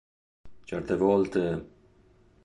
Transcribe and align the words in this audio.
Certe 0.63 0.95
volte... 0.97 1.43